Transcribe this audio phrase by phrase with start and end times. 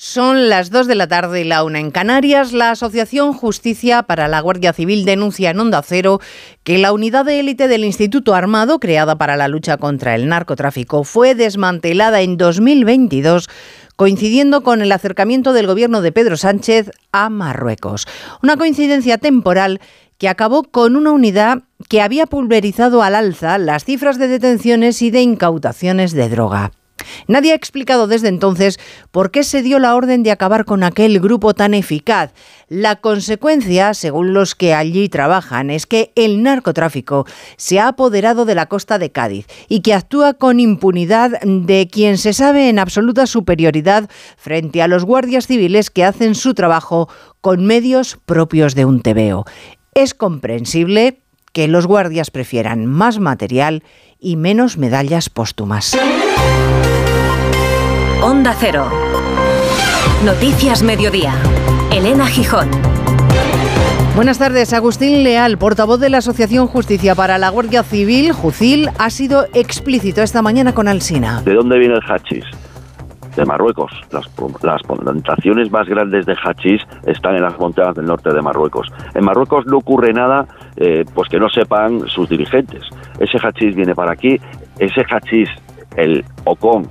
[0.00, 2.52] Son las 2 de la tarde y la una en Canarias.
[2.52, 6.20] La Asociación Justicia para la Guardia Civil denuncia en Onda Cero
[6.62, 11.02] que la unidad de élite del Instituto Armado, creada para la lucha contra el narcotráfico,
[11.02, 13.48] fue desmantelada en 2022
[13.96, 18.06] coincidiendo con el acercamiento del gobierno de Pedro Sánchez a Marruecos.
[18.40, 19.80] Una coincidencia temporal
[20.16, 25.10] que acabó con una unidad que había pulverizado al alza las cifras de detenciones y
[25.10, 26.70] de incautaciones de droga.
[27.26, 28.78] Nadie ha explicado desde entonces
[29.10, 32.32] por qué se dio la orden de acabar con aquel grupo tan eficaz.
[32.68, 38.54] La consecuencia, según los que allí trabajan, es que el narcotráfico se ha apoderado de
[38.54, 43.26] la costa de Cádiz y que actúa con impunidad de quien se sabe en absoluta
[43.26, 47.08] superioridad frente a los guardias civiles que hacen su trabajo
[47.40, 49.44] con medios propios de un tebeo.
[49.94, 51.22] Es comprensible
[51.58, 53.82] que los guardias prefieran más material
[54.20, 55.98] y menos medallas póstumas.
[58.22, 58.86] Onda Cero.
[60.24, 61.34] Noticias Mediodía.
[61.92, 62.68] Elena Gijón.
[64.14, 64.72] Buenas tardes.
[64.72, 70.22] Agustín Leal, portavoz de la Asociación Justicia para la Guardia Civil, Jucil, ha sido explícito
[70.22, 71.42] esta mañana con Alsina.
[71.42, 72.44] ¿De dónde viene el hachís?
[73.34, 73.90] De Marruecos.
[74.12, 74.28] Las,
[74.84, 78.86] plantaciones más grandes de hachís están en las montañas del norte de Marruecos.
[79.16, 80.46] En Marruecos no ocurre nada
[80.78, 82.82] eh, pues que no sepan sus dirigentes.
[83.18, 84.40] Ese hachís viene para aquí,
[84.78, 85.48] ese hachís,
[85.96, 86.88] el Ocon,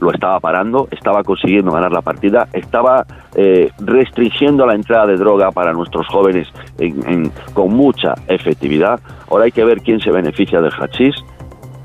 [0.00, 5.50] lo estaba parando, estaba consiguiendo ganar la partida, estaba eh, restringiendo la entrada de droga
[5.50, 6.48] para nuestros jóvenes
[7.52, 9.00] con mucha efectividad.
[9.30, 11.14] Ahora hay que ver quién se beneficia del hachís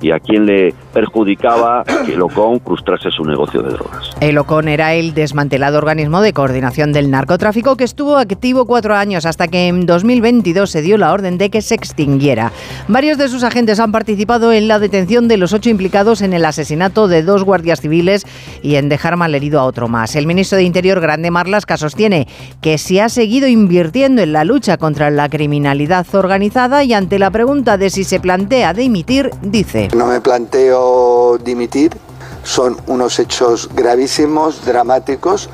[0.01, 4.11] y a quién le perjudicaba que el OCON frustrase su negocio de drogas.
[4.21, 9.25] El OCON era el desmantelado organismo de coordinación del narcotráfico que estuvo activo cuatro años
[9.25, 12.51] hasta que en 2022 se dio la orden de que se extinguiera.
[12.87, 16.45] Varios de sus agentes han participado en la detención de los ocho implicados en el
[16.45, 18.25] asesinato de dos guardias civiles
[18.61, 20.15] y en dejar malherido a otro más.
[20.15, 22.27] El ministro de Interior, Grande Marlasca, sostiene
[22.61, 27.31] que se ha seguido invirtiendo en la lucha contra la criminalidad organizada y ante la
[27.31, 31.97] pregunta de si se plantea dimitir, dice no me planteo dimitir,
[32.43, 35.49] son unos hechos gravísimos, dramáticos,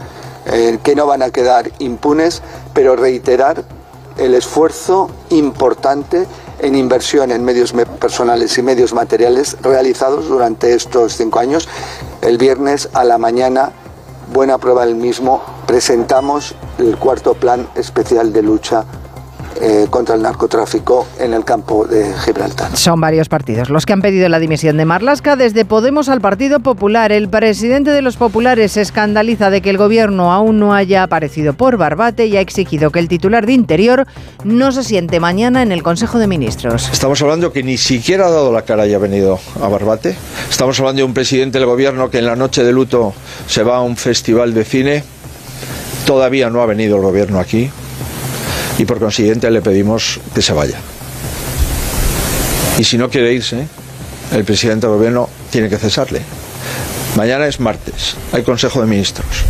[0.45, 2.41] eh, que no van a quedar impunes,
[2.73, 3.63] pero reiterar
[4.17, 6.25] el esfuerzo importante
[6.59, 11.67] en inversión en medios personales y medios materiales realizados durante estos cinco años.
[12.21, 13.71] El viernes a la mañana,
[14.33, 18.85] buena prueba del mismo, presentamos el cuarto plan especial de lucha
[19.61, 22.75] eh, contra el narcotráfico en el campo de Gibraltar.
[22.75, 26.59] Son varios partidos los que han pedido la dimisión de Marlasca, desde Podemos al Partido
[26.59, 27.11] Popular.
[27.11, 31.53] El presidente de los populares se escandaliza de que el gobierno aún no haya aparecido
[31.53, 34.05] por Barbate y ha exigido que el titular de Interior
[34.43, 36.89] no se siente mañana en el Consejo de Ministros.
[36.91, 40.17] Estamos hablando que ni siquiera ha dado la cara y ha venido a Barbate.
[40.49, 43.13] Estamos hablando de un presidente del gobierno que en la noche de luto
[43.47, 45.03] se va a un festival de cine.
[46.05, 47.71] Todavía no ha venido el gobierno aquí
[48.77, 50.79] y por consiguiente le pedimos que se vaya.
[52.77, 53.67] Y si no quiere irse,
[54.33, 56.21] el presidente del gobierno tiene que cesarle.
[57.15, 59.45] Mañana es martes, hay Consejo de Ministros.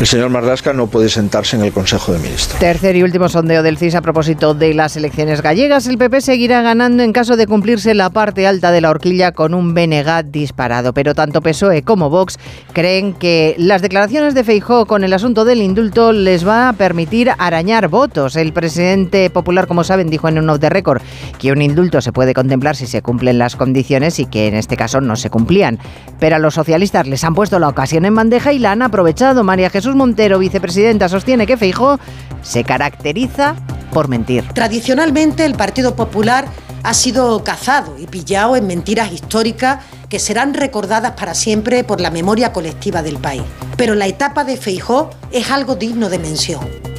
[0.00, 2.58] El señor Marlasca no puede sentarse en el Consejo de Ministros.
[2.58, 5.86] Tercer y último sondeo del CIS a propósito de las elecciones gallegas.
[5.86, 9.54] El PP seguirá ganando en caso de cumplirse la parte alta de la horquilla con
[9.54, 10.92] un BNG disparado.
[10.92, 12.40] Pero tanto PSOE como Vox
[12.72, 17.30] creen que las declaraciones de Feijó con el asunto del indulto les va a permitir
[17.38, 18.34] arañar votos.
[18.34, 21.02] El presidente popular, como saben, dijo en un off the record
[21.38, 24.76] que un indulto se puede contemplar si se cumplen las condiciones y que en este
[24.76, 25.78] caso no se cumplían.
[26.18, 29.44] Pero a los socialistas les han puesto la ocasión en bandeja y la han aprovechado.
[29.44, 31.98] María Jesús Montero, vicepresidenta, sostiene que Feijó
[32.42, 33.54] se caracteriza
[33.92, 34.44] por mentir.
[34.52, 36.46] Tradicionalmente el Partido Popular
[36.82, 42.10] ha sido cazado y pillado en mentiras históricas que serán recordadas para siempre por la
[42.10, 43.42] memoria colectiva del país.
[43.76, 46.93] Pero la etapa de Feijó es algo digno de mención.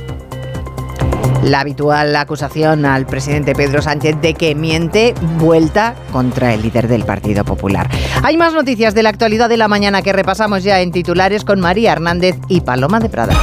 [1.46, 7.06] La habitual acusación al presidente Pedro Sánchez de que miente vuelta contra el líder del
[7.06, 7.88] Partido Popular.
[8.24, 11.60] Hay más noticias de la actualidad de la mañana que repasamos ya en titulares con
[11.60, 13.36] María Hernández y Paloma de Prada.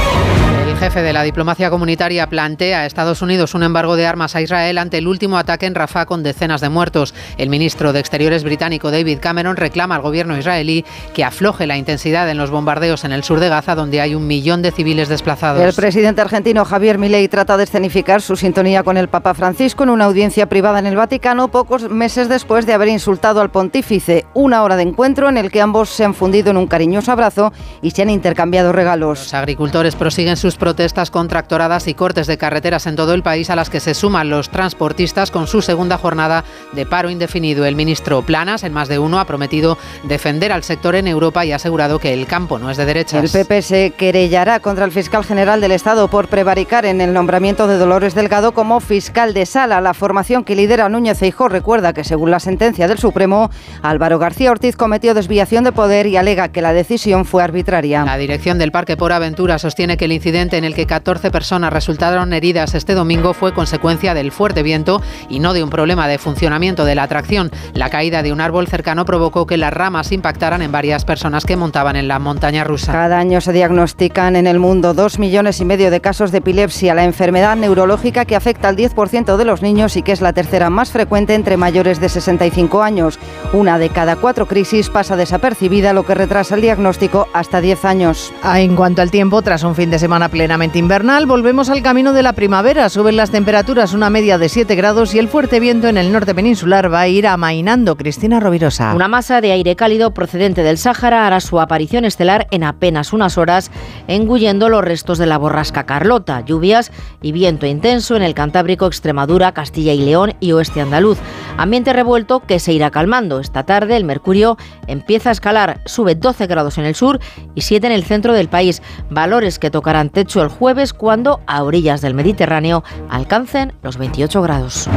[0.83, 4.41] El jefe de la diplomacia comunitaria plantea a Estados Unidos un embargo de armas a
[4.41, 7.13] Israel ante el último ataque en Rafah con decenas de muertos.
[7.37, 10.83] El ministro de Exteriores británico David Cameron reclama al gobierno israelí
[11.13, 14.27] que afloje la intensidad en los bombardeos en el sur de Gaza, donde hay un
[14.27, 15.63] millón de civiles desplazados.
[15.63, 19.89] El presidente argentino Javier Milei trata de escenificar su sintonía con el Papa Francisco en
[19.89, 24.25] una audiencia privada en el Vaticano pocos meses después de haber insultado al pontífice.
[24.33, 27.53] Una hora de encuentro en el que ambos se han fundido en un cariñoso abrazo
[27.81, 29.19] y se han intercambiado regalos.
[29.19, 30.72] Los agricultores prosiguen sus protestas
[31.11, 34.29] con tractoradas y cortes de carreteras en todo el país a las que se suman
[34.29, 37.65] los transportistas con su segunda jornada de paro indefinido.
[37.65, 41.51] El ministro Planas, en más de uno, ha prometido defender al sector en Europa y
[41.51, 43.23] ha asegurado que el campo no es de derechas.
[43.23, 47.67] El PP se querellará contra el fiscal general del Estado por prevaricar en el nombramiento
[47.67, 49.79] de Dolores Delgado como fiscal de sala.
[49.79, 53.49] La formación que lidera Núñez Feijóo recuerda que, según la sentencia del Supremo,
[53.81, 58.03] Álvaro García Ortiz cometió desviación de poder y alega que la decisión fue arbitraria.
[58.05, 61.73] La dirección del Parque por Aventura sostiene que el incidente en el que 14 personas
[61.73, 66.17] resultaron heridas este domingo fue consecuencia del fuerte viento y no de un problema de
[66.17, 67.51] funcionamiento de la atracción.
[67.73, 71.55] La caída de un árbol cercano provocó que las ramas impactaran en varias personas que
[71.55, 72.91] montaban en la montaña rusa.
[72.91, 76.93] Cada año se diagnostican en el mundo dos millones y medio de casos de epilepsia,
[76.93, 80.69] la enfermedad neurológica que afecta al 10% de los niños y que es la tercera
[80.69, 83.19] más frecuente entre mayores de 65 años.
[83.53, 88.33] Una de cada cuatro crisis pasa desapercibida, lo que retrasa el diagnóstico hasta 10 años.
[88.41, 92.11] Ah, en cuanto al tiempo, tras un fin de semana plenamente invernal, volvemos al camino
[92.11, 92.89] de la primavera.
[92.89, 96.35] Suben las temperaturas una media de 7 grados y el fuerte viento en el norte
[96.35, 97.95] peninsular va a ir amainando.
[97.95, 98.93] Cristina Rovirosa.
[98.93, 103.37] Una masa de aire cálido procedente del Sáhara hará su aparición estelar en apenas unas
[103.37, 103.71] horas,
[104.09, 106.41] engullendo los restos de la borrasca Carlota.
[106.41, 106.91] Lluvias
[107.21, 111.19] y viento intenso en el Cantábrico, Extremadura, Castilla y León y oeste andaluz.
[111.55, 113.39] Ambiente revuelto que se irá calmando.
[113.39, 114.57] Esta tarde el mercurio
[114.87, 117.21] empieza a escalar, sube 12 grados en el sur
[117.55, 118.81] y 7 en el centro del país.
[119.09, 124.89] Valores que tocarán techo el jueves cuando a orillas del Mediterráneo alcancen los 28 grados.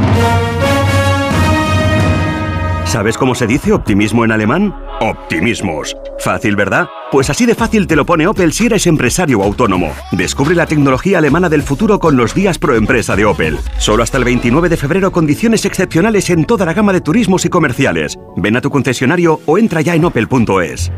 [2.87, 4.75] ¿Sabes cómo se dice optimismo en alemán?
[5.01, 5.97] Optimismos.
[6.19, 6.87] Fácil, ¿verdad?
[7.11, 9.93] Pues así de fácil te lo pone Opel si eres empresario o autónomo.
[10.13, 13.59] Descubre la tecnología alemana del futuro con los días pro empresa de Opel.
[13.79, 17.49] Solo hasta el 29 de febrero condiciones excepcionales en toda la gama de turismos y
[17.49, 18.17] comerciales.
[18.37, 20.91] Ven a tu concesionario o entra ya en opel.es.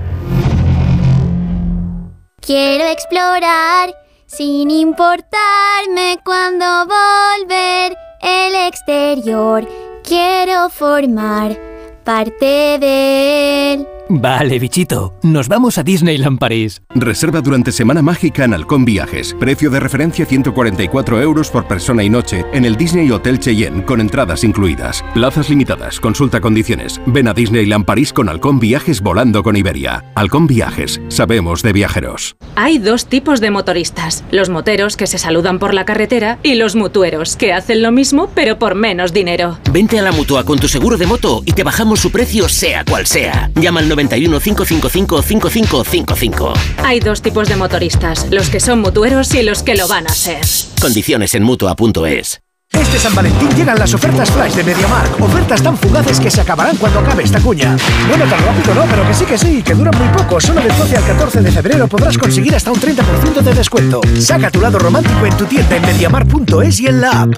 [2.41, 3.95] Quiero explorar
[4.29, 9.67] sin importarme cuando volver el exterior.
[10.05, 11.59] Quiero formar
[12.05, 13.98] parte de él.
[14.11, 16.81] Vale, bichito, nos vamos a Disneyland París.
[16.95, 19.37] Reserva durante Semana Mágica en Halcón Viajes.
[19.39, 24.01] Precio de referencia 144 euros por persona y noche en el Disney Hotel Cheyenne con
[24.01, 25.05] entradas incluidas.
[25.13, 26.99] Plazas limitadas, consulta condiciones.
[27.05, 30.03] Ven a Disneyland París con Halcón Viajes volando con Iberia.
[30.15, 32.35] Halcón Viajes, sabemos de viajeros.
[32.57, 34.25] Hay dos tipos de motoristas.
[34.31, 38.31] Los moteros que se saludan por la carretera y los mutueros que hacen lo mismo
[38.35, 39.59] pero por menos dinero.
[39.71, 42.87] Vente a la mutua con tu seguro de moto y te bajamos su precio sea
[42.87, 43.51] cual sea.
[43.55, 46.53] Llama al 91 555 5555.
[46.85, 50.11] Hay dos tipos de motoristas, los que son mutueros y los que lo van a
[50.11, 50.41] ser.
[50.81, 52.41] Condiciones en mutua.es.
[52.71, 55.21] Este San Valentín llegan las ofertas flash de MediaMark.
[55.21, 57.77] Ofertas tan fugaces que se acabarán cuando acabe esta cuña.
[58.09, 60.41] Bueno, tan rápido no, pero que sí que sí, que duran muy poco.
[60.41, 64.01] Solo del 12 al 14 de febrero podrás conseguir hasta un 30% de descuento.
[64.21, 67.31] Saca tu lado romántico en tu tienda en MediaMark.es y en la app.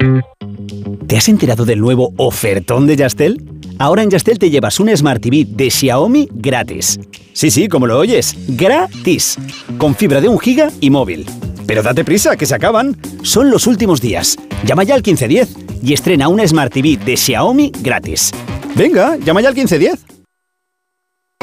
[1.11, 3.43] ¿Te has enterado del nuevo ofertón de Yastel?
[3.81, 7.01] Ahora en Yastel te llevas un Smart TV de Xiaomi gratis.
[7.33, 9.37] Sí, sí, como lo oyes, gratis.
[9.77, 11.27] Con fibra de un giga y móvil.
[11.67, 12.97] Pero date prisa, que se acaban.
[13.25, 14.39] Son los últimos días.
[14.65, 18.31] Llama ya al 1510 y estrena una Smart TV de Xiaomi gratis.
[18.77, 20.20] Venga, llama ya al 1510.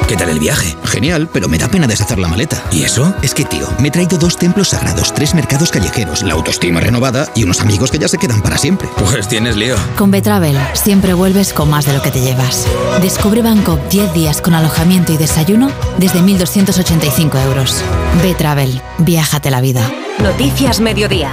[0.08, 0.74] ¿Qué tal el viaje?
[0.84, 2.64] Genial, pero me da pena deshacer la maleta.
[2.72, 3.14] ¿Y eso?
[3.20, 7.30] Es que, tío, me he traído dos templos sagrados, tres mercados callejeros, la autoestima renovada
[7.34, 8.88] y unos amigos que ya se quedan para siempre.
[8.96, 9.76] Pues tienes lío.
[9.98, 12.66] Con Betravel siempre vuelves con más de lo que te llevas.
[13.02, 17.82] Descubre Bangkok 10 días con alojamiento y desayuno desde 1.285 euros.
[18.22, 19.82] Betravel, viájate la vida.
[20.22, 21.32] Noticias Mediodía.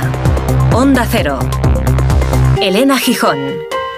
[0.73, 1.39] Onda Cero.
[2.59, 3.37] Elena Gijón.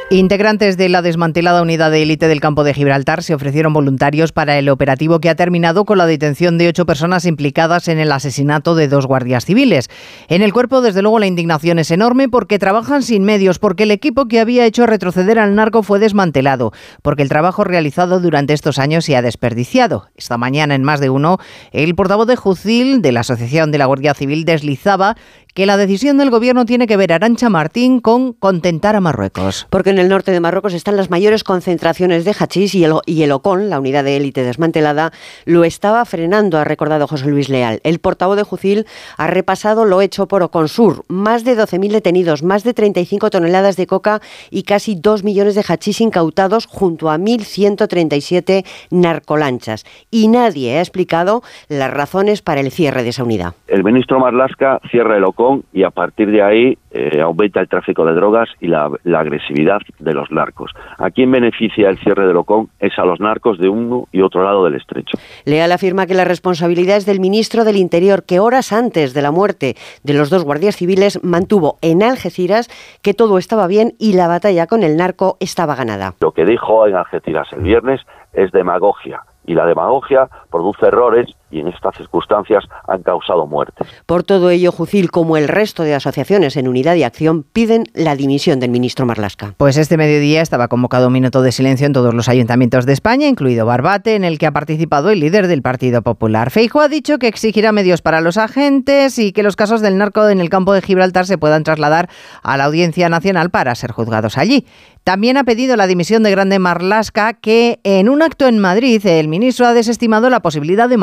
[0.10, 4.58] Integrantes de la desmantelada unidad de élite del campo de Gibraltar se ofrecieron voluntarios para
[4.58, 8.74] el operativo que ha terminado con la detención de ocho personas implicadas en el asesinato
[8.74, 9.90] de dos guardias civiles.
[10.30, 13.92] En el cuerpo, desde luego, la indignación es enorme porque trabajan sin medios, porque el
[13.92, 16.72] equipo que había hecho retroceder al narco fue desmantelado,
[17.02, 20.08] porque el trabajo realizado durante estos años se ha desperdiciado.
[20.16, 21.38] Esta mañana, en más de uno,
[21.74, 25.18] el portavoz de Jucil, de la Asociación de la Guardia Civil, deslizaba
[25.58, 29.66] que la decisión del gobierno tiene que ver, Arancha Martín, con contentar a Marruecos.
[29.72, 33.24] Porque en el norte de Marruecos están las mayores concentraciones de hachís y el, y
[33.24, 35.12] el OCON, la unidad de élite desmantelada,
[35.46, 37.80] lo estaba frenando, ha recordado José Luis Leal.
[37.84, 38.86] El portavoz de Jucil
[39.18, 41.06] ha repasado lo hecho por Oconsur.
[41.08, 44.22] Más de 12.000 detenidos, más de 35 toneladas de coca
[44.52, 49.86] y casi 2 millones de hachís incautados junto a 1.137 narcolanchas.
[50.12, 53.56] Y nadie ha explicado las razones para el cierre de esa unidad.
[53.68, 58.06] El ministro Marlasca cierra el OCON Y a partir de ahí eh, aumenta el tráfico
[58.06, 60.72] de drogas y la, la, agresividad de los narcos.
[60.98, 62.70] ¿A quién beneficia el cierre del Ocon?
[62.80, 65.18] Es a los narcos de uno y otro lado del estrecho.
[65.46, 69.32] Leal afirma que la responsabilidad es del ministro del Interior, que horas antes de la
[69.32, 72.70] muerte de los dos guardias civiles mantuvo en Algeciras
[73.02, 76.14] que todo estaba bien y la batalla con el narco estaba ganada.
[76.22, 78.02] Lo que dijo en Algeciras el viernes
[78.34, 83.88] es demagogia y la demagogia produce errores y en estas circunstancias han causado muertes.
[84.06, 88.16] Por todo ello, Jucil, como el resto de asociaciones en unidad y acción, piden la
[88.16, 89.54] dimisión del ministro Marlasca.
[89.58, 93.28] Pues este mediodía estaba convocado un minuto de silencio en todos los ayuntamientos de España,
[93.28, 96.52] incluido Barbate, en el que ha participado el líder del Partido Popular.
[96.52, 100.28] Feijo ha dicho que exigirá medios para los agentes y que los casos del narco
[100.28, 102.10] en el campo de Gibraltar se puedan trasladar
[102.44, 104.66] a la Audiencia Nacional para ser juzgados allí.
[105.04, 109.30] También ha pedido la dimisión de Grande Marlasca, que en un acto en Madrid el
[109.30, 110.98] ministro ha desestimado la posibilidad de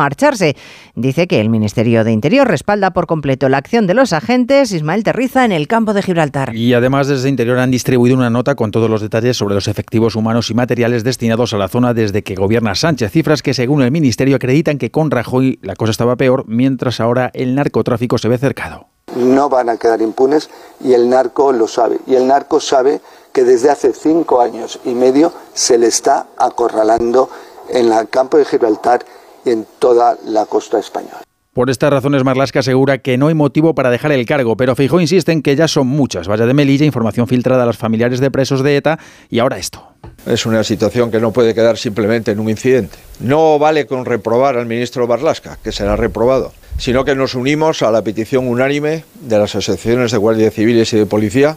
[0.94, 5.04] Dice que el Ministerio de Interior respalda por completo la acción de los agentes Ismael
[5.04, 6.54] Terriza en el campo de Gibraltar.
[6.54, 10.16] Y además desde Interior han distribuido una nota con todos los detalles sobre los efectivos
[10.16, 13.12] humanos y materiales destinados a la zona desde que gobierna Sánchez.
[13.12, 17.30] Cifras que según el Ministerio acreditan que con Rajoy la cosa estaba peor, mientras ahora
[17.34, 18.86] el narcotráfico se ve cercado.
[19.16, 20.50] No van a quedar impunes
[20.82, 21.98] y el narco lo sabe.
[22.06, 23.00] Y el narco sabe
[23.32, 27.28] que desde hace cinco años y medio se le está acorralando
[27.68, 29.04] en el campo de Gibraltar
[29.44, 31.22] en toda la costa española.
[31.54, 35.00] Por estas razones, Marlasca asegura que no hay motivo para dejar el cargo, pero Feijóo
[35.00, 36.26] insiste en que ya son muchas.
[36.26, 38.98] Vaya de Melilla, información filtrada a los familiares de presos de ETA
[39.30, 39.80] y ahora esto.
[40.26, 42.98] Es una situación que no puede quedar simplemente en un incidente.
[43.20, 47.92] No vale con reprobar al ministro Marlasca, que será reprobado, sino que nos unimos a
[47.92, 51.56] la petición unánime de las asociaciones de guardias civiles y de policía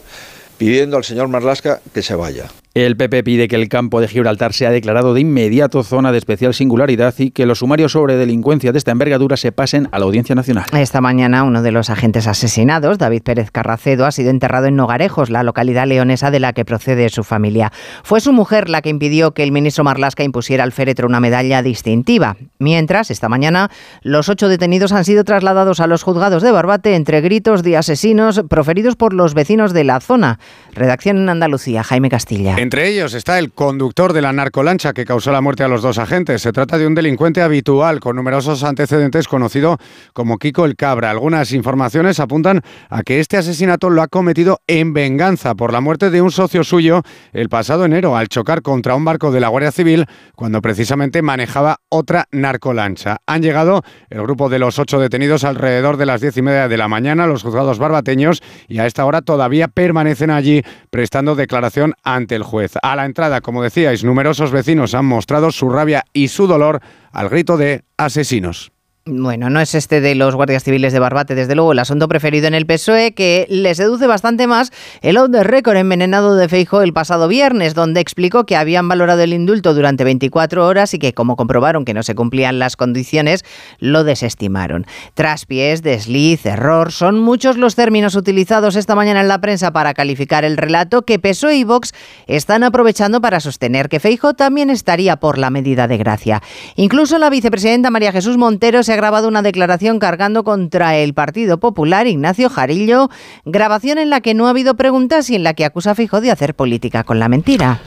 [0.60, 2.46] pidiendo al señor Marlasca que se vaya.
[2.78, 6.54] El PP pide que el campo de Gibraltar sea declarado de inmediato zona de especial
[6.54, 10.36] singularidad y que los sumarios sobre delincuencia de esta envergadura se pasen a la Audiencia
[10.36, 10.66] Nacional.
[10.74, 15.32] Esta mañana uno de los agentes asesinados, David Pérez Carracedo, ha sido enterrado en Nogarejos,
[15.32, 17.72] la localidad leonesa de la que procede su familia.
[18.04, 21.64] Fue su mujer la que impidió que el ministro Marlasca impusiera al féretro una medalla
[21.64, 22.38] distintiva.
[22.60, 23.72] Mientras, esta mañana,
[24.04, 28.44] los ocho detenidos han sido trasladados a los juzgados de Barbate entre gritos de asesinos
[28.48, 30.38] proferidos por los vecinos de la zona.
[30.76, 32.56] Redacción en Andalucía, Jaime Castilla.
[32.68, 36.00] Entre ellos está el conductor de la narcolancha que causó la muerte a los dos
[36.00, 36.42] agentes.
[36.42, 39.78] Se trata de un delincuente habitual con numerosos antecedentes conocido
[40.12, 41.10] como Kiko el Cabra.
[41.10, 46.10] Algunas informaciones apuntan a que este asesinato lo ha cometido en venganza por la muerte
[46.10, 49.72] de un socio suyo el pasado enero al chocar contra un barco de la Guardia
[49.72, 50.06] Civil
[50.36, 53.20] cuando precisamente manejaba otra narcolancha.
[53.28, 56.76] Han llegado el grupo de los ocho detenidos alrededor de las diez y media de
[56.76, 62.36] la mañana, los juzgados barbateños, y a esta hora todavía permanecen allí prestando declaración ante
[62.36, 62.57] el juez.
[62.82, 67.30] A la entrada, como decíais, numerosos vecinos han mostrado su rabia y su dolor al
[67.30, 68.72] grito de asesinos.
[69.10, 72.46] Bueno, no es este de los guardias civiles de Barbate, desde luego, el asunto preferido
[72.48, 76.82] en el PSOE, que le seduce bastante más el out de récord envenenado de Feijo
[76.82, 81.14] el pasado viernes, donde explicó que habían valorado el indulto durante 24 horas y que,
[81.14, 83.46] como comprobaron que no se cumplían las condiciones,
[83.80, 84.86] lo desestimaron.
[85.14, 90.44] Traspiés, desliz, error, son muchos los términos utilizados esta mañana en la prensa para calificar
[90.44, 91.94] el relato que PSOE y Vox
[92.26, 96.42] están aprovechando para sostener que Feijo también estaría por la medida de gracia.
[96.76, 102.08] Incluso la vicepresidenta María Jesús Montero se grabado una declaración cargando contra el Partido Popular,
[102.08, 103.10] Ignacio Jarillo,
[103.46, 106.20] grabación en la que no ha habido preguntas y en la que acusa a Fijo
[106.20, 107.80] de hacer política con la mentira.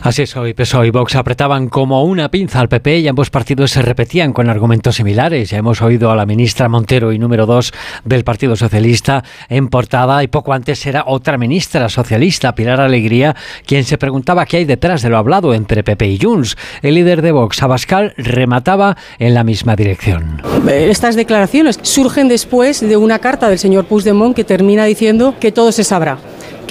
[0.00, 3.70] Así es, hoy PSOE y Vox apretaban como una pinza al PP y ambos partidos
[3.70, 5.50] se repetían con argumentos similares.
[5.50, 7.72] Ya hemos oído a la ministra Montero y número dos
[8.04, 13.84] del Partido Socialista en portada y poco antes era otra ministra socialista, Pilar Alegría, quien
[13.84, 16.56] se preguntaba qué hay detrás de lo hablado entre PP y Junts.
[16.82, 20.42] El líder de Vox, Abascal, remataba en la misma dirección.
[20.68, 25.72] Estas declaraciones surgen después de una carta del señor Puigdemont que termina diciendo que todo
[25.72, 26.18] se sabrá.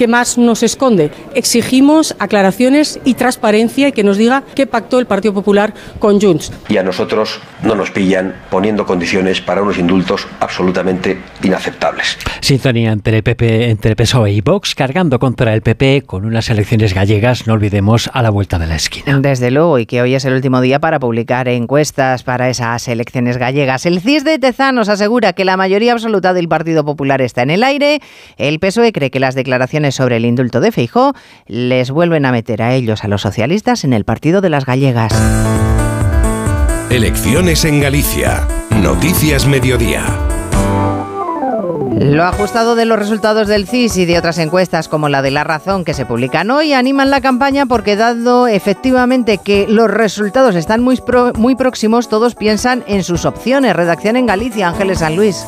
[0.02, 1.12] ¿Qué más nos esconde?
[1.32, 6.50] Exigimos aclaraciones y transparencia y que nos diga qué pactó el Partido Popular con Junts.
[6.68, 12.18] Y a nosotros no nos pillan poniendo condiciones para unos indultos absolutamente inaceptables.
[12.40, 17.46] Sintonía entre PP, entre PSOE y Vox, cargando contra el PP con unas elecciones gallegas,
[17.46, 19.20] no olvidemos, a la vuelta de la esquina.
[19.20, 23.36] Desde luego, y que hoy es el último día para publicar encuestas para esas elecciones
[23.36, 23.86] gallegas.
[23.86, 27.62] El CIS de Tezanos asegura que la mayoría absoluta del Partido Popular está en el
[27.62, 28.00] aire.
[28.36, 31.14] El PSOE cree que las declaraciones sobre el indulto de Feijó
[31.46, 35.12] les vuelven a meter a ellos, a los socialistas, en el partido de las gallegas.
[36.90, 38.46] Elecciones en Galicia.
[38.70, 40.04] Noticias Mediodía.
[41.98, 45.44] Lo ajustado de los resultados del CIS y de otras encuestas como la de La
[45.44, 50.82] Razón que se publican hoy animan la campaña porque dado efectivamente que los resultados están
[50.82, 51.00] muy,
[51.36, 53.76] muy próximos, todos piensan en sus opciones.
[53.76, 55.46] Redacción en Galicia, Ángeles San Luis.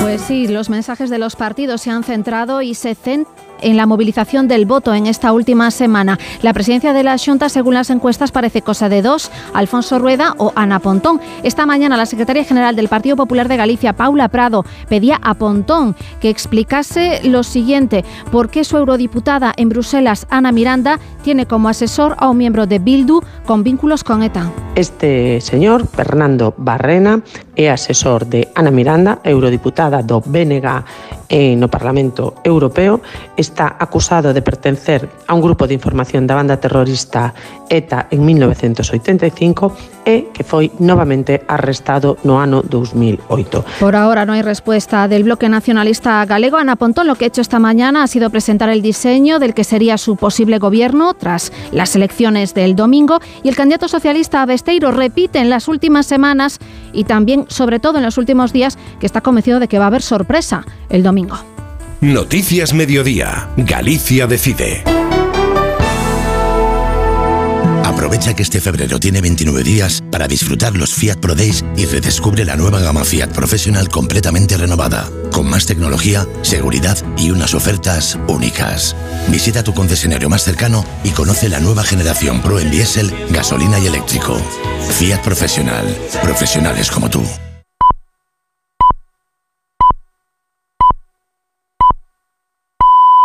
[0.00, 3.76] Pues Pues sí, los mensajes de los partidos se han centrado y se centran en
[3.76, 6.18] la movilización del voto en esta última semana.
[6.42, 10.52] La presidencia de la Junta, según las encuestas, parece cosa de dos, Alfonso Rueda o
[10.56, 11.20] Ana Pontón.
[11.42, 15.96] Esta mañana la secretaria general del Partido Popular de Galicia, Paula Prado, pedía a Pontón
[16.20, 22.16] que explicase lo siguiente, por qué su eurodiputada en Bruselas, Ana Miranda, tiene como asesor
[22.18, 24.50] a un miembro de Bildu con vínculos con ETA.
[24.74, 27.22] Este señor, Fernando Barrena,
[27.56, 30.66] é asesor de Ana Miranda, eurodiputada do BNG
[31.56, 33.00] no Parlamento Europeo,
[33.36, 37.32] está acusado de pertencer a un grupo de información da banda terrorista
[37.68, 43.80] ETA en 1985 e que foi novamente arrestado no ano 2008.
[43.80, 46.56] Por ahora no hay respuesta del bloque nacionalista galego.
[46.56, 49.64] Ana Pontón lo que ha hecho esta mañana ha sido presentar el diseño del que
[49.64, 55.38] sería su posible gobierno tras las elecciones del domingo y el candidato socialista Besteiro repite
[55.38, 56.58] en las últimas semanas
[56.92, 59.88] y también, sobre todo en los últimos días, que está convencido de que va a
[59.88, 61.38] haber sorpresa el domingo.
[62.00, 63.48] Noticias Mediodía.
[63.56, 64.82] Galicia decide.
[67.92, 72.44] Aprovecha que este febrero tiene 29 días para disfrutar los Fiat Pro Days y redescubre
[72.44, 78.96] la nueva gama Fiat Professional completamente renovada, con más tecnología, seguridad y unas ofertas únicas.
[79.28, 83.86] Visita tu concesionario más cercano y conoce la nueva generación Pro en diésel, gasolina y
[83.88, 84.40] eléctrico.
[84.98, 85.84] Fiat Professional.
[86.22, 87.22] Profesionales como tú.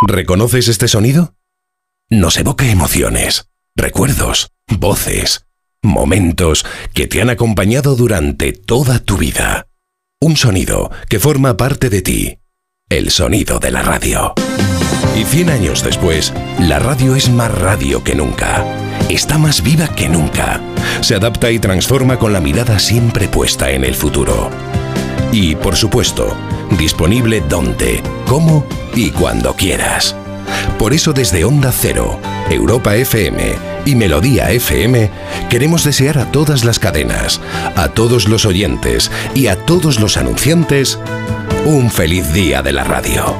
[0.06, 1.36] ¿Reconoces este sonido?
[2.10, 5.46] Nos evoca emociones, recuerdos, voces,
[5.84, 9.68] momentos que te han acompañado durante toda tu vida.
[10.20, 12.40] Un sonido que forma parte de ti.
[12.90, 14.34] El sonido de la radio.
[15.16, 18.66] Y 100 años después, la radio es más radio que nunca.
[19.10, 20.60] Está más viva que nunca.
[21.02, 24.50] Se adapta y transforma con la mirada siempre puesta en el futuro.
[25.32, 26.36] Y, por supuesto,
[26.78, 28.66] disponible donde, cómo
[28.96, 30.16] y cuando quieras.
[30.78, 35.10] Por eso desde Onda Cero, Europa FM y Melodía FM
[35.50, 37.42] queremos desear a todas las cadenas,
[37.76, 41.00] a todos los oyentes y a todos los anunciantes
[41.66, 43.36] un feliz día de la radio.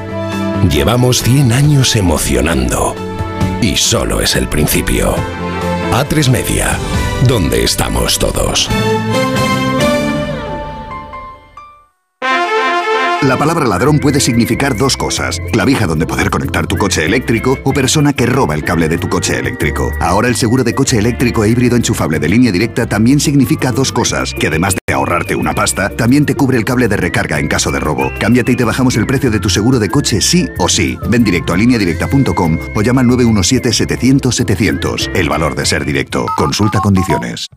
[0.70, 2.94] Llevamos 100 años emocionando
[3.62, 5.14] y solo es el principio.
[5.92, 6.78] A3 Media,
[7.26, 8.68] donde estamos todos.
[13.22, 15.40] La palabra ladrón puede significar dos cosas.
[15.52, 19.08] Clavija donde poder conectar tu coche eléctrico o persona que roba el cable de tu
[19.08, 19.90] coche eléctrico.
[20.00, 23.90] Ahora el seguro de coche eléctrico e híbrido enchufable de línea directa también significa dos
[23.90, 24.32] cosas.
[24.38, 27.72] Que además de ahorrarte una pasta, también te cubre el cable de recarga en caso
[27.72, 28.12] de robo.
[28.20, 30.96] Cámbiate y te bajamos el precio de tu seguro de coche sí o sí.
[31.10, 35.10] Ven directo a lineadirecta.com o llama al 917-700-700.
[35.16, 36.24] El valor de ser directo.
[36.36, 37.48] Consulta condiciones.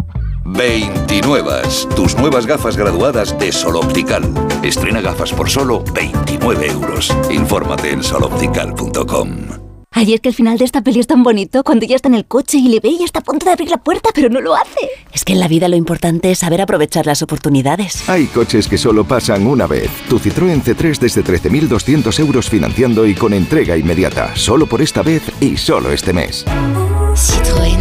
[0.44, 1.62] 29.
[1.96, 4.24] Tus nuevas gafas graduadas de Sol Optical.
[4.64, 7.16] Estrena gafas por solo 29 euros.
[7.30, 9.62] Infórmate en soloptical.com.
[9.94, 12.26] Ayer que el final de esta peli es tan bonito, cuando ya está en el
[12.26, 14.56] coche y le ve y está a punto de abrir la puerta, pero no lo
[14.56, 14.90] hace.
[15.12, 18.08] Es que en la vida lo importante es saber aprovechar las oportunidades.
[18.10, 19.90] Hay coches que solo pasan una vez.
[20.08, 24.34] Tu Citroën C3 desde 13.200 euros financiando y con entrega inmediata.
[24.36, 26.46] Solo por esta vez y solo este mes.
[27.14, 27.81] Citroën.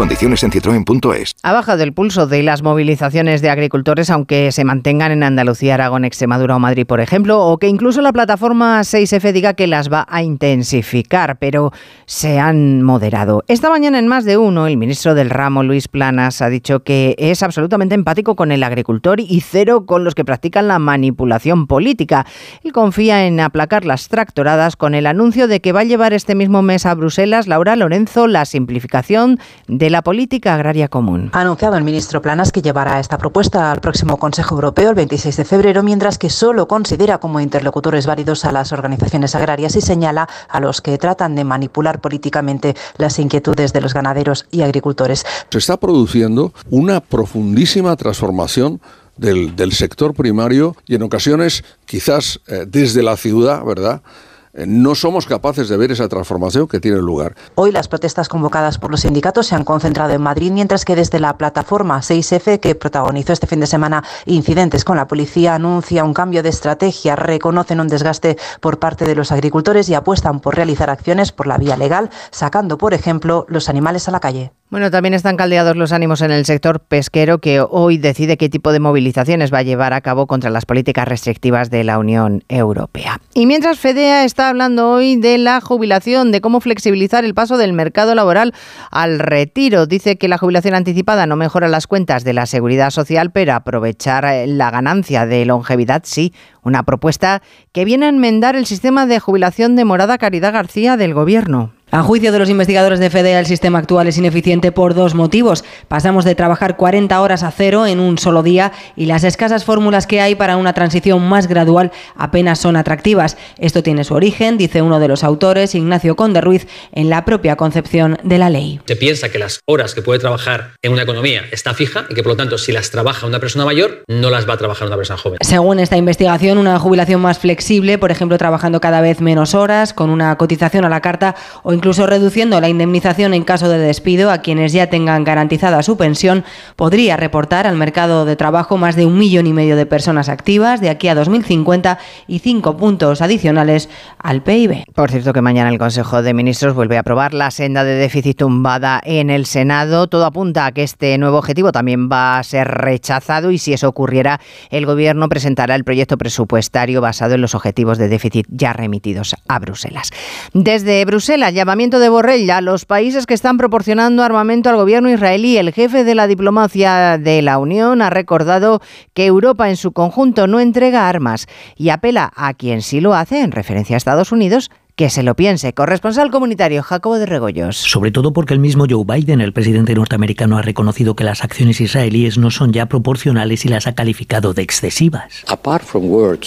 [0.00, 1.34] Condiciones en citroen.es.
[1.42, 6.06] Ha bajado el pulso de las movilizaciones de agricultores, aunque se mantengan en Andalucía, Aragón,
[6.06, 10.06] Extremadura o Madrid, por ejemplo, o que incluso la plataforma 6F diga que las va
[10.08, 11.70] a intensificar, pero
[12.06, 13.44] se han moderado.
[13.46, 17.14] Esta mañana en más de uno, el ministro del ramo, Luis Planas, ha dicho que
[17.18, 22.24] es absolutamente empático con el agricultor y cero con los que practican la manipulación política.
[22.64, 26.34] Él confía en aplacar las tractoradas con el anuncio de que va a llevar este
[26.34, 31.30] mismo mes a Bruselas, Laura Lorenzo, la simplificación de la política agraria común.
[31.32, 35.36] Ha anunciado el ministro Planas que llevará esta propuesta al próximo Consejo Europeo el 26
[35.36, 40.28] de febrero, mientras que solo considera como interlocutores válidos a las organizaciones agrarias y señala
[40.48, 45.26] a los que tratan de manipular políticamente las inquietudes de los ganaderos y agricultores.
[45.50, 48.80] Se está produciendo una profundísima transformación
[49.16, 54.02] del, del sector primario y en ocasiones quizás eh, desde la ciudad, ¿verdad?
[54.52, 57.36] Eh, no somos capaces de ver esa transformación que tiene lugar.
[57.54, 61.20] Hoy las protestas convocadas por los sindicatos se han concentrado en Madrid, mientras que desde
[61.20, 66.14] la plataforma 6F, que protagonizó este fin de semana incidentes con la policía, anuncia un
[66.14, 70.90] cambio de estrategia, reconocen un desgaste por parte de los agricultores y apuestan por realizar
[70.90, 74.52] acciones por la vía legal, sacando, por ejemplo, los animales a la calle.
[74.70, 78.70] Bueno, también están caldeados los ánimos en el sector pesquero que hoy decide qué tipo
[78.70, 83.20] de movilizaciones va a llevar a cabo contra las políticas restrictivas de la Unión Europea.
[83.34, 87.72] Y mientras Fedea está hablando hoy de la jubilación, de cómo flexibilizar el paso del
[87.72, 88.54] mercado laboral
[88.92, 93.32] al retiro, dice que la jubilación anticipada no mejora las cuentas de la seguridad social,
[93.32, 96.32] pero aprovechar la ganancia de longevidad sí.
[96.62, 101.12] Una propuesta que viene a enmendar el sistema de jubilación de Morada Caridad García del
[101.12, 101.72] Gobierno.
[101.92, 105.64] A juicio de los investigadores de FEDEA, el sistema actual es ineficiente por dos motivos.
[105.88, 110.06] Pasamos de trabajar 40 horas a cero en un solo día y las escasas fórmulas
[110.06, 113.36] que hay para una transición más gradual apenas son atractivas.
[113.58, 117.56] Esto tiene su origen, dice uno de los autores, Ignacio Conde Ruiz, en la propia
[117.56, 118.80] concepción de la ley.
[118.86, 122.22] Se piensa que las horas que puede trabajar en una economía está fija y que
[122.22, 124.96] por lo tanto si las trabaja una persona mayor no las va a trabajar una
[124.96, 125.38] persona joven.
[125.40, 130.10] Según esta investigación, una jubilación más flexible, por ejemplo, trabajando cada vez menos horas, con
[130.10, 134.42] una cotización a la carta o incluso reduciendo la indemnización en caso de despido a
[134.42, 136.44] quienes ya tengan garantizada su pensión,
[136.76, 140.82] podría reportar al mercado de trabajo más de un millón y medio de personas activas
[140.82, 143.88] de aquí a 2050 y cinco puntos adicionales
[144.18, 144.84] al PIB.
[144.94, 148.36] Por cierto que mañana el Consejo de Ministros vuelve a aprobar la senda de déficit
[148.36, 150.06] tumbada en el Senado.
[150.06, 153.88] Todo apunta a que este nuevo objetivo también va a ser rechazado y si eso
[153.88, 154.38] ocurriera,
[154.68, 159.58] el Gobierno presentará el proyecto presupuestario basado en los objetivos de déficit ya remitidos a
[159.58, 160.10] Bruselas.
[160.52, 165.56] Desde Bruselas, llamamiento de Borrell a los países que están proporcionando armamento al gobierno israelí.
[165.56, 168.80] El jefe de la diplomacia de la Unión ha recordado
[169.14, 173.42] que Europa en su conjunto no entrega armas y apela a quien sí lo hace,
[173.42, 175.72] en referencia a Estados Unidos, que se lo piense.
[175.72, 177.78] Corresponsal comunitario Jacobo de Regoyos.
[177.78, 181.80] Sobre todo porque el mismo Joe Biden, el presidente norteamericano, ha reconocido que las acciones
[181.80, 185.42] israelíes no son ya proporcionales y las ha calificado de excesivas.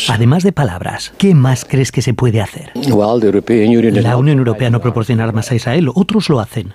[0.08, 2.70] Además de palabras, ¿qué más crees que se puede hacer?
[2.76, 6.72] La Unión Europea no proporciona armas a Israel, otros lo hacen.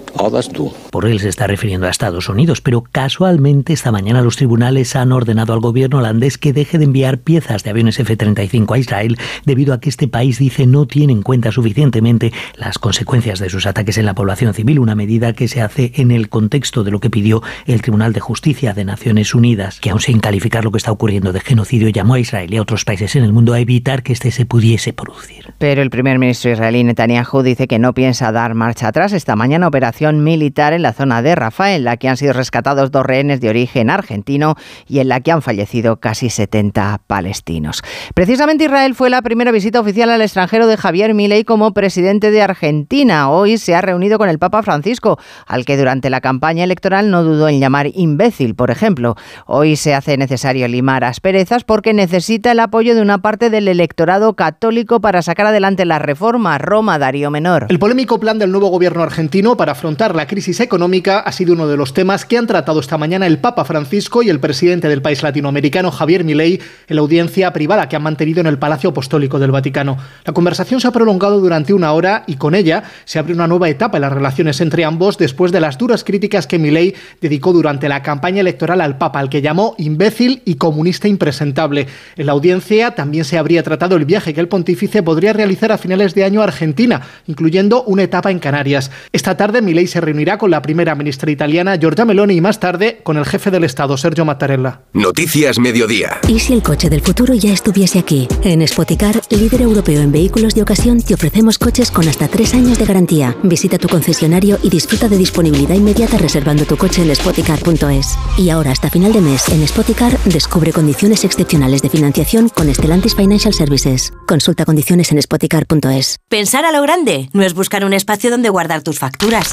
[0.91, 5.13] Por él se está refiriendo a Estados Unidos, pero casualmente esta mañana los tribunales han
[5.13, 9.73] ordenado al gobierno holandés que deje de enviar piezas de aviones F-35 a Israel debido
[9.73, 13.67] a que este país dice no tiene en cuenta suficiente suficientemente las consecuencias de sus
[13.67, 16.99] ataques en la población civil, una medida que se hace en el contexto de lo
[16.99, 20.79] que pidió el Tribunal de Justicia de Naciones Unidas, que aun sin calificar lo que
[20.79, 23.61] está ocurriendo de genocidio, llamó a Israel y a otros países en el mundo a
[23.61, 25.53] evitar que este se pudiese producir.
[25.59, 29.13] Pero el primer ministro israelí Netanyahu dice que no piensa dar marcha atrás.
[29.13, 32.91] Esta mañana operación militar en la zona de Rafah, en la que han sido rescatados
[32.91, 37.83] dos rehenes de origen argentino y en la que han fallecido casi 70 palestinos.
[38.15, 42.43] Precisamente Israel fue la primera visita oficial al extranjero de Javier Milei como presidente de
[42.43, 43.31] Argentina.
[43.31, 47.25] Hoy se ha reunido con el Papa Francisco, al que durante la campaña electoral no
[47.25, 49.17] dudó en llamar imbécil, por ejemplo.
[49.47, 54.35] Hoy se hace necesario limar asperezas porque necesita el apoyo de una parte del electorado
[54.35, 56.59] católico para sacar adelante la reforma.
[56.59, 57.65] Roma, Darío Menor.
[57.71, 61.67] El polémico plan del nuevo gobierno argentino para afrontar la crisis económica ha sido uno
[61.67, 65.01] de los temas que han tratado esta mañana el Papa Francisco y el presidente del
[65.01, 69.39] país latinoamericano, Javier Milei, en la audiencia privada que han mantenido en el Palacio Apostólico
[69.39, 69.97] del Vaticano.
[70.27, 73.69] La conversación se ha prolongado durante una hora y con ella se abre una nueva
[73.69, 77.89] etapa en las relaciones entre ambos después de las duras críticas que Milei dedicó durante
[77.89, 81.87] la campaña electoral al Papa, al que llamó imbécil y comunista impresentable.
[82.17, 85.79] En la audiencia también se habría tratado el viaje que el pontífice podría realizar a
[85.79, 88.91] finales de año a Argentina, incluyendo una etapa en Canarias.
[89.13, 93.01] Esta tarde Milei se reunirá con la primera ministra italiana Giorgia Meloni y más tarde
[93.03, 94.81] con el jefe del Estado Sergio Mattarella.
[94.93, 96.19] Noticias Mediodía.
[96.29, 98.29] ¿Y si el coche del futuro ya estuviese aquí?
[98.43, 102.79] En Spoticar, líder europeo en vehículos de ocasión, te ofrecemos coches con hasta tres años
[102.79, 103.37] de garantía.
[103.43, 108.17] Visita tu concesionario y disfruta de disponibilidad inmediata reservando tu coche en spoticar.es.
[108.39, 113.15] Y ahora, hasta final de mes, en Spoticar, descubre condiciones excepcionales de financiación con Stellantis
[113.15, 114.11] Financial Services.
[114.27, 116.17] Consulta condiciones en spoticar.es.
[116.31, 119.51] Pensar a lo grande no es buscar un espacio donde guardar tus facturas.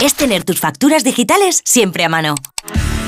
[0.00, 2.34] Es tener tus facturas digitales siempre a mano.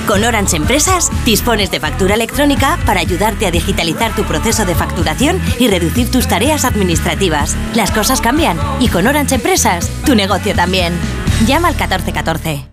[0.07, 5.41] Con Orange Empresas dispones de factura electrónica para ayudarte a digitalizar tu proceso de facturación
[5.59, 7.57] y reducir tus tareas administrativas.
[7.75, 10.93] Las cosas cambian y con Orange Empresas tu negocio también.
[11.47, 12.67] Llama al 1414.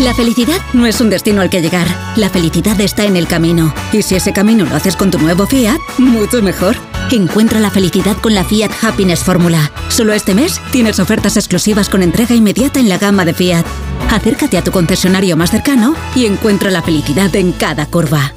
[0.00, 1.86] La felicidad no es un destino al que llegar.
[2.16, 3.74] La felicidad está en el camino.
[3.92, 6.74] Y si ese camino lo haces con tu nuevo Fiat, mucho mejor.
[7.12, 9.72] Encuentra la felicidad con la Fiat Happiness Fórmula.
[9.88, 13.66] Solo este mes tienes ofertas exclusivas con entrega inmediata en la gama de Fiat.
[14.10, 18.32] Acércate a tu concesionario más cercano y encuentra la felicidad en cada curva.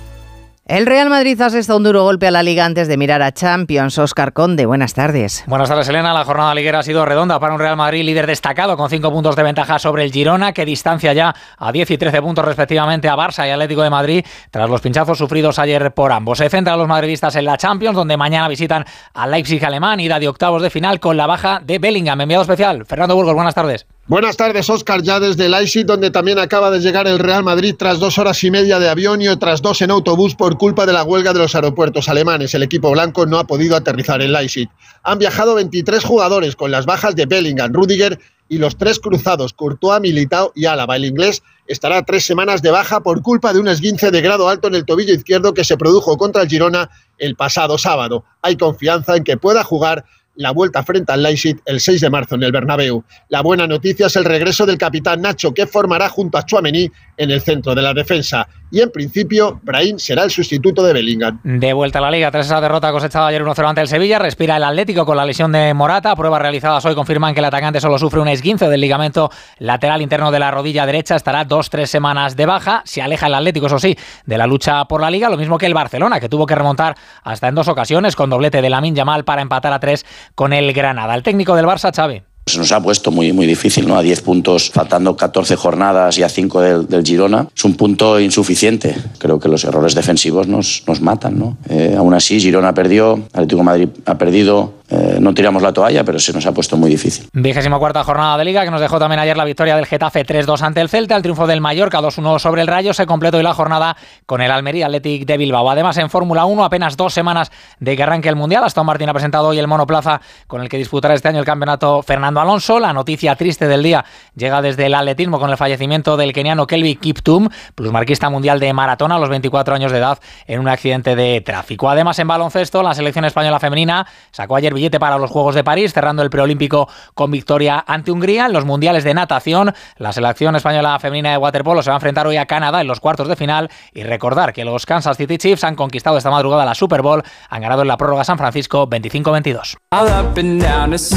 [0.65, 3.33] El Real Madrid ha asestado un duro golpe a la liga antes de mirar a
[3.33, 3.97] Champions.
[3.97, 5.43] Oscar Conde, buenas tardes.
[5.45, 6.13] Buenas tardes, Elena.
[6.13, 9.35] La jornada liguera ha sido redonda para un Real Madrid líder destacado con cinco puntos
[9.35, 13.17] de ventaja sobre el Girona, que distancia ya a 10 y 13 puntos respectivamente a
[13.17, 16.37] Barça y Atlético de Madrid tras los pinchazos sufridos ayer por ambos.
[16.37, 20.29] Se centran los madridistas en la Champions, donde mañana visitan al Leipzig alemán, ida de
[20.29, 22.21] octavos de final con la baja de Bellingham.
[22.21, 23.85] Enviado especial, Fernando Burgos, buenas tardes.
[24.05, 27.99] Buenas tardes, Oscar, ya desde Leipzig, donde también acaba de llegar el Real Madrid tras
[27.99, 31.05] dos horas y media de avión y otras dos en autobús por culpa de la
[31.05, 32.53] huelga de los aeropuertos alemanes.
[32.53, 34.67] El equipo blanco no ha podido aterrizar en Leipzig.
[35.03, 40.01] Han viajado 23 jugadores con las bajas de Bellingham, Rudiger y los tres cruzados, Courtois,
[40.01, 40.97] Militao y Álava.
[40.97, 44.67] El inglés estará tres semanas de baja por culpa de un esguince de grado alto
[44.67, 46.89] en el tobillo izquierdo que se produjo contra el Girona
[47.19, 48.25] el pasado sábado.
[48.41, 50.03] Hay confianza en que pueda jugar
[50.35, 53.03] la vuelta frente al Leipzig el 6 de marzo en el Bernabéu.
[53.29, 57.31] La buena noticia es el regreso del capitán Nacho, que formará junto a Chuamení en
[57.31, 58.47] el centro de la defensa.
[58.73, 61.39] Y en principio, Brahim será el sustituto de Bellingham.
[61.43, 64.57] De vuelta a la liga, tras esa derrota cosechada ayer 1-0 ante el Sevilla, respira
[64.57, 66.15] el Atlético con la lesión de Morata.
[66.15, 70.31] Pruebas realizadas hoy confirman que el atacante solo sufre un esguince del ligamento lateral interno
[70.31, 71.15] de la rodilla derecha.
[71.15, 72.81] Estará dos, tres semanas de baja.
[72.83, 75.67] Se aleja el Atlético, eso sí, de la lucha por la liga, lo mismo que
[75.67, 79.23] el Barcelona, que tuvo que remontar hasta en dos ocasiones con doblete de Lamin Yamal
[79.23, 81.13] para empatar a tres con el Granada.
[81.13, 82.23] El técnico del Barça, Xavi.
[82.45, 83.95] Se nos ha puesto muy, muy difícil, ¿no?
[83.97, 87.47] A 10 puntos, faltando 14 jornadas y a 5 del, del, Girona.
[87.55, 88.95] Es un punto insuficiente.
[89.17, 91.57] Creo que los errores defensivos nos, nos matan, ¿no?
[91.69, 96.03] Eh, aún así, Girona perdió, Atlético de Madrid ha perdido, eh, no tiramos la toalla,
[96.03, 97.27] pero se nos ha puesto muy difícil.
[97.33, 100.61] Vigésima cuarta jornada de Liga que nos dejó también ayer la victoria del Getafe 3-2
[100.61, 102.93] ante el Celta, el triunfo del Mallorca 2-1 sobre el Rayo.
[102.93, 105.69] Se completó hoy la jornada con el Almería Athletic de Bilbao.
[105.69, 108.63] Además, en Fórmula 1, apenas dos semanas de que arranque el Mundial.
[108.63, 112.03] Aston Martin ha presentado hoy el monoplaza con el que disputará este año el campeonato
[112.03, 112.79] Fernando Alonso.
[112.79, 116.97] La noticia triste del día llega desde el atletismo con el fallecimiento del keniano Kelby
[116.97, 121.41] Kiptum, plusmarquista mundial de maratona a los 24 años de edad en un accidente de
[121.41, 121.89] tráfico.
[121.89, 125.93] Además, en baloncesto, la selección española femenina sacó ayer billete para los Juegos de París,
[125.93, 128.47] cerrando el preolímpico con victoria ante Hungría.
[128.47, 132.27] En los mundiales de natación, la selección española femenina de waterpolo se va a enfrentar
[132.27, 133.69] hoy a Canadá en los cuartos de final.
[133.93, 137.61] Y recordar que los Kansas City Chiefs han conquistado esta madrugada la Super Bowl, han
[137.61, 139.77] ganado en la prórroga San Francisco 25-22.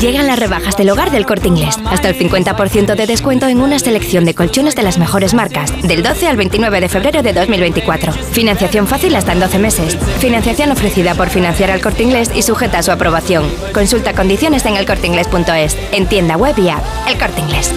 [0.01, 1.77] Llegan las rebajas del hogar del corte inglés.
[1.91, 5.73] Hasta el 50% de descuento en una selección de colchones de las mejores marcas.
[5.83, 8.13] Del 12 al 29 de febrero de 2024.
[8.13, 9.97] Financiación fácil hasta en 12 meses.
[10.21, 13.46] Financiación ofrecida por financiar al corte inglés y sujeta a su aprobación.
[13.73, 16.83] Consulta condiciones en elcorteingles.es, en tienda web y app.
[17.09, 17.73] El Corte Inglés.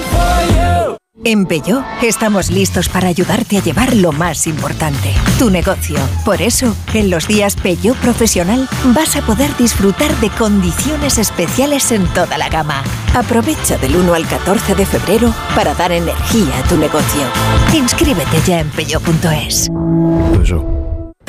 [1.25, 5.99] En Peugeot estamos listos para ayudarte a llevar lo más importante, tu negocio.
[6.23, 12.07] Por eso, en los días Peugeot Profesional vas a poder disfrutar de condiciones especiales en
[12.13, 12.83] toda la gama.
[13.13, 17.23] Aprovecha del 1 al 14 de febrero para dar energía a tu negocio.
[17.73, 19.69] Inscríbete ya en peugeot.es.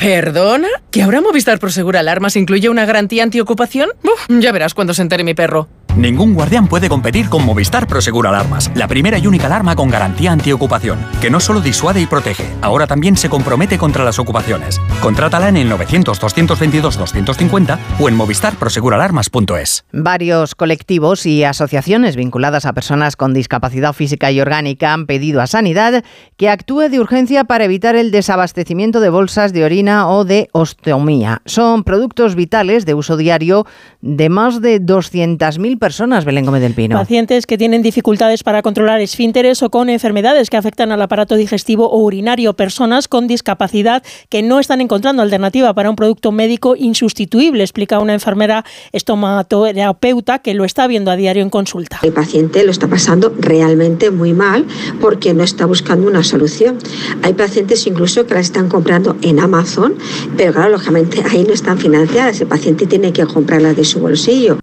[0.01, 0.67] ¿Perdona?
[0.89, 3.89] ¿Que ahora Movistar Prosegur Alarmas incluye una garantía antiocupación?
[4.03, 5.67] Uf, ya verás cuando se entere mi perro.
[5.97, 10.31] Ningún guardián puede competir con Movistar Prosegur Alarmas, la primera y única alarma con garantía
[10.31, 14.79] antiocupación, que no solo disuade y protege, ahora también se compromete contra las ocupaciones.
[15.01, 19.83] Contrátala en el 900-222-250 o en movistarproseguralarmas.es.
[19.91, 25.47] Varios colectivos y asociaciones vinculadas a personas con discapacidad física y orgánica han pedido a
[25.47, 26.05] Sanidad
[26.37, 31.41] que actúe de urgencia para evitar el desabastecimiento de bolsas de orina o de osteomía.
[31.45, 33.65] Son productos vitales de uso diario
[33.99, 36.95] de más de 200.000 personas, Belén Gómez del Pino.
[36.95, 41.89] Pacientes que tienen dificultades para controlar esfínteres o con enfermedades que afectan al aparato digestivo
[41.89, 47.63] o urinario, personas con discapacidad que no están encontrando alternativa para un producto médico insustituible,
[47.63, 48.63] explica una enfermera
[48.93, 51.99] estomaterapeuta que lo está viendo a diario en consulta.
[52.03, 54.65] El paciente lo está pasando realmente muy mal
[55.01, 56.77] porque no está buscando una solución.
[57.23, 59.95] Hay pacientes incluso que la están comprando en Amazon,
[60.37, 64.60] pero claro, lógicamente ahí no están financiadas, el paciente tiene que comprarlas de su bolsillo.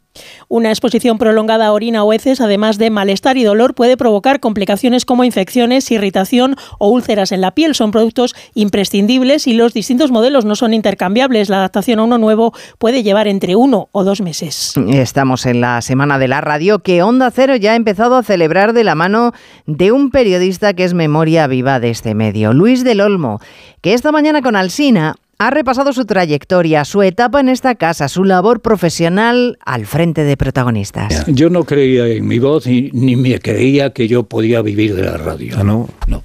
[0.51, 5.05] Una exposición prolongada a orina o heces, además de malestar y dolor, puede provocar complicaciones
[5.05, 7.75] como infecciones, irritación o úlceras en la piel.
[7.75, 11.51] Son productos imprescindibles y los distintos modelos no son intercambiables.
[11.51, 14.73] La adaptación a uno nuevo puede llevar entre uno o dos meses.
[14.89, 18.73] Estamos en la semana de la radio que Onda Cero ya ha empezado a celebrar
[18.73, 19.33] de la mano
[19.67, 23.39] de un periodista que es memoria viva de este medio, Luis del Olmo,
[23.83, 28.25] que esta mañana con Alsina ha repasado su trayectoria, su etapa en esta casa, su
[28.25, 31.27] labor profesional al frente de protagonistas.
[31.29, 35.05] Yo no creía en mi voz ni, ni me creía que yo podía vivir de
[35.05, 35.55] la radio.
[35.57, 35.89] ¿Ah, no?
[36.09, 36.25] No.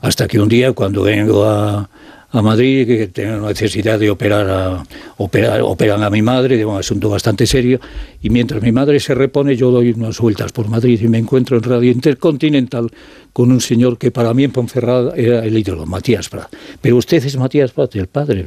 [0.00, 1.88] Hasta que un día, cuando vengo a,
[2.36, 4.84] a Madrid, que tengo necesidad de operar a,
[5.18, 7.80] operan a mi madre, de un asunto bastante serio,
[8.22, 11.56] y mientras mi madre se repone, yo doy unas vueltas por Madrid y me encuentro
[11.56, 12.90] en Radio Intercontinental
[13.32, 16.52] con un señor que para mí en Ponferrada era el ídolo, Matías Prat.
[16.80, 18.44] Pero usted es Matías Prat, el padre.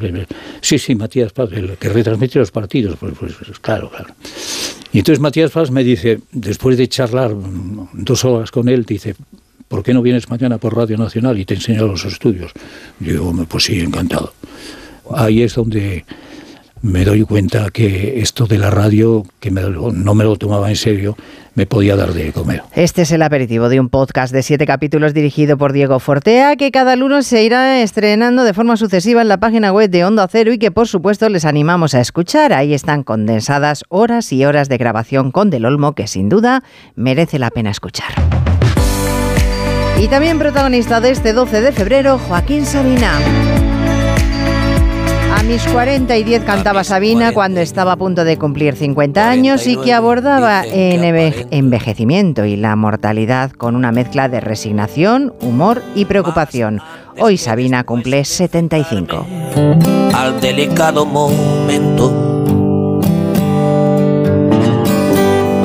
[0.62, 2.97] Sí, sí, Matías Prat, el que retransmite los partidos.
[2.99, 4.13] Pues, pues, pues claro, claro.
[4.91, 7.36] Y entonces Matías Prat me dice, después de charlar
[7.93, 9.15] dos horas con él, dice,
[9.70, 12.52] ¿por qué no vienes mañana por Radio Nacional y te enseño los estudios?
[13.00, 14.34] Yo digo, pues sí, encantado.
[15.16, 16.04] Ahí es donde
[16.82, 21.18] me doy cuenta que esto de la radio, que no me lo tomaba en serio,
[21.56, 22.64] me podía dar de comer.
[22.74, 26.72] Este es el aperitivo de un podcast de siete capítulos dirigido por Diego Fortea, que
[26.72, 30.54] cada lunes se irá estrenando de forma sucesiva en la página web de Onda Cero
[30.54, 32.54] y que por supuesto les animamos a escuchar.
[32.54, 36.64] Ahí están condensadas horas y horas de grabación con Del Olmo, que sin duda
[36.96, 38.38] merece la pena escuchar.
[40.00, 43.20] Y también protagonista de este 12 de febrero, Joaquín Sabina.
[45.36, 49.68] A mis 40 y 10 cantaba Sabina cuando estaba a punto de cumplir 50 años
[49.68, 51.04] y que abordaba en
[51.52, 56.82] envejecimiento y la mortalidad con una mezcla de resignación, humor y preocupación.
[57.20, 59.26] Hoy Sabina cumple 75.
[60.14, 62.40] Al delicado momento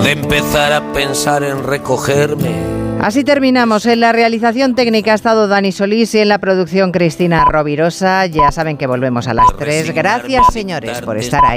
[0.03, 2.74] de empezar a pensar en recogerme
[3.05, 3.85] Así terminamos.
[3.85, 8.25] En la realización técnica ha estado Dani Solís y en la producción Cristina Rovirosa.
[8.25, 9.93] Ya saben que volvemos a las 3.
[9.93, 11.53] Gracias, señores, por estar ahí.